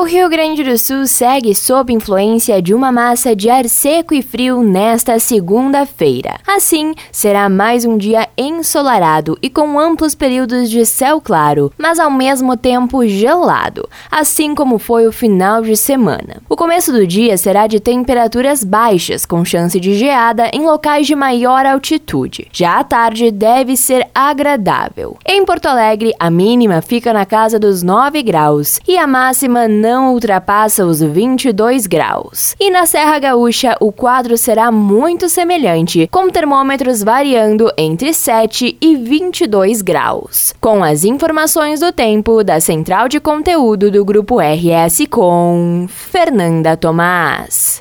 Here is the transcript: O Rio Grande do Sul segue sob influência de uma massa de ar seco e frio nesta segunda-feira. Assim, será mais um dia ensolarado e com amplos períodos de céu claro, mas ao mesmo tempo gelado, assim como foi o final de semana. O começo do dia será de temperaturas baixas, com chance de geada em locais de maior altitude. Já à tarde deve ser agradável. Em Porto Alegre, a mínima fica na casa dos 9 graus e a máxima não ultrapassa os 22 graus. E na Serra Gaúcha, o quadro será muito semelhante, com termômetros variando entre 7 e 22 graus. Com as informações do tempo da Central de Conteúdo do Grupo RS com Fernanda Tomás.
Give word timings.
O 0.00 0.04
Rio 0.04 0.30
Grande 0.30 0.64
do 0.64 0.78
Sul 0.78 1.06
segue 1.06 1.54
sob 1.54 1.92
influência 1.92 2.62
de 2.62 2.72
uma 2.72 2.90
massa 2.90 3.36
de 3.36 3.50
ar 3.50 3.68
seco 3.68 4.14
e 4.14 4.22
frio 4.22 4.62
nesta 4.62 5.18
segunda-feira. 5.18 6.38
Assim, 6.46 6.94
será 7.12 7.50
mais 7.50 7.84
um 7.84 7.98
dia 7.98 8.26
ensolarado 8.34 9.36
e 9.42 9.50
com 9.50 9.78
amplos 9.78 10.14
períodos 10.14 10.70
de 10.70 10.86
céu 10.86 11.20
claro, 11.20 11.70
mas 11.76 11.98
ao 11.98 12.10
mesmo 12.10 12.56
tempo 12.56 13.06
gelado, 13.06 13.86
assim 14.10 14.54
como 14.54 14.78
foi 14.78 15.06
o 15.06 15.12
final 15.12 15.60
de 15.60 15.76
semana. 15.76 16.40
O 16.48 16.56
começo 16.56 16.90
do 16.92 17.06
dia 17.06 17.36
será 17.36 17.66
de 17.66 17.78
temperaturas 17.78 18.64
baixas, 18.64 19.26
com 19.26 19.44
chance 19.44 19.78
de 19.78 19.92
geada 19.92 20.50
em 20.54 20.64
locais 20.64 21.06
de 21.06 21.14
maior 21.14 21.66
altitude. 21.66 22.48
Já 22.50 22.78
à 22.78 22.84
tarde 22.84 23.30
deve 23.30 23.76
ser 23.76 24.08
agradável. 24.14 25.18
Em 25.26 25.44
Porto 25.44 25.66
Alegre, 25.66 26.14
a 26.18 26.30
mínima 26.30 26.80
fica 26.80 27.12
na 27.12 27.26
casa 27.26 27.58
dos 27.58 27.82
9 27.82 28.22
graus 28.22 28.80
e 28.88 28.96
a 28.96 29.06
máxima 29.06 29.68
não 29.90 30.12
ultrapassa 30.12 30.86
os 30.86 31.02
22 31.02 31.88
graus. 31.88 32.54
E 32.60 32.70
na 32.70 32.86
Serra 32.86 33.18
Gaúcha, 33.18 33.76
o 33.80 33.90
quadro 33.90 34.36
será 34.36 34.70
muito 34.70 35.28
semelhante, 35.28 36.08
com 36.12 36.30
termômetros 36.30 37.02
variando 37.02 37.72
entre 37.76 38.14
7 38.14 38.78
e 38.80 38.96
22 38.96 39.82
graus. 39.82 40.54
Com 40.60 40.84
as 40.84 41.02
informações 41.02 41.80
do 41.80 41.90
tempo 41.90 42.44
da 42.44 42.60
Central 42.60 43.08
de 43.08 43.18
Conteúdo 43.18 43.90
do 43.90 44.04
Grupo 44.04 44.38
RS 44.38 45.06
com 45.10 45.86
Fernanda 45.88 46.76
Tomás. 46.76 47.78